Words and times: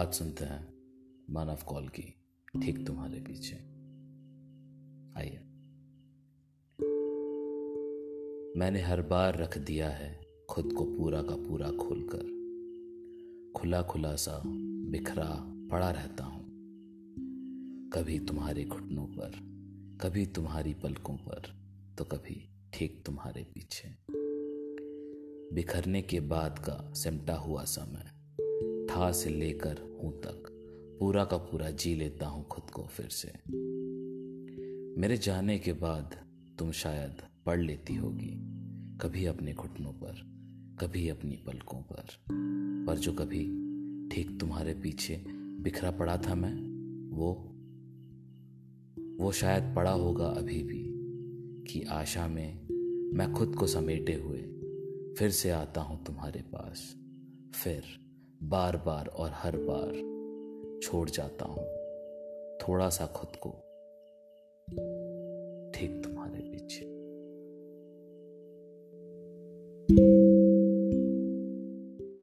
आज 0.00 0.12
सुनते 0.14 0.44
हैं 0.44 0.74
मानव 1.30 1.58
कॉल 1.66 1.88
की 1.88 2.02
ठीक 2.62 2.86
तुम्हारे 2.86 3.20
पीछे। 3.20 3.56
आइए। 5.20 5.36
मैंने 8.60 8.80
हर 8.80 9.02
बार 9.02 9.38
रख 9.38 9.58
दिया 9.58 9.90
है 9.90 10.20
खुद 10.50 10.72
को 10.72 10.84
पूरा 10.84 11.22
का 11.22 11.36
पूरा 11.36 11.70
खोलकर। 11.70 12.22
खुला 13.56 13.82
खुला 13.82 14.16
सा, 14.16 14.42
बिखरा, 14.90 15.36
पड़ा 15.68 15.90
रहता 15.90 16.24
हूँ। 16.24 16.44
कभी 17.92 18.18
तुम्हारे 18.18 18.64
घुटनों 18.64 19.06
पर, 19.06 19.30
कभी 20.00 20.26
तुम्हारी 20.26 20.74
पलकों 20.74 21.16
पर 21.16 21.42
तो 21.98 22.04
कभी 22.04 22.50
ठीक 22.72 23.02
तुम्हारे 23.06 23.42
पीछे। 23.42 23.88
बिखरने 25.54 26.02
के 26.02 26.20
बाद 26.20 26.58
का 26.58 26.92
सिमटा 26.92 27.34
हुआ 27.34 27.64
समय 27.64 28.19
ठा 28.90 29.12
से 29.12 29.30
लेकर 29.30 30.00
हूँ 30.02 30.12
तक। 30.20 30.48
पूरा 31.00 31.24
का 31.24 31.36
पूरा 31.36 31.70
जी 31.70 31.94
लेता 31.94 32.26
हूँ 32.26 32.46
खुद 32.46 32.70
को 32.70 32.82
फिर 32.82 33.08
से। 33.08 33.32
मेरे 35.00 35.16
जाने 35.16 35.58
के 35.58 35.72
बाद 35.72 36.16
तुम 36.58 36.72
शायद 36.72 37.22
पढ़ 37.46 37.60
लेती 37.60 37.94
होगी, 37.94 38.30
कभी 39.00 39.26
अपने 39.26 39.52
घुटनों 39.52 39.92
पर, 39.92 40.20
कभी 40.80 41.08
अपनी 41.08 41.36
पलकों 41.46 41.82
पर। 41.82 42.06
पर 42.86 42.98
जो 42.98 43.12
कभी 43.12 43.44
ठीक 44.08 44.36
तुम्हारे 44.40 44.74
पीछे 44.74 45.24
बिखरा 45.60 45.90
पड़ा 45.90 46.16
था 46.16 46.34
मैं, 46.34 46.54
वो 47.16 47.32
वो 49.24 49.32
शायद 49.32 49.74
पड़ा 49.76 49.92
होगा 49.92 50.26
अभी 50.26 50.62
भी, 50.62 50.84
कि 51.72 51.82
आशा 51.82 52.28
में 52.28 52.68
मैं 53.16 53.32
खुद 53.32 53.56
को 53.56 53.66
समेटे 53.66 54.14
हुए 54.14 54.42
फिर 55.18 55.30
से 55.30 55.50
आता 55.50 55.80
हूँ 55.80 56.04
तुम्हारे 56.04 56.40
पास। 56.40 56.96
फिर 57.54 57.99
बार 58.42 58.76
बार 58.76 59.06
और 59.06 59.30
हर 59.34 59.56
बार 59.56 59.92
छोड़ 60.82 61.10
जाता 61.10 61.44
हूँ। 61.44 61.64
थोड़ा 62.56 62.88
सा 62.88 63.06
खुद 63.06 63.36
को। 63.36 63.50
ठीक 65.70 66.04
तुम्हारा 66.04 66.38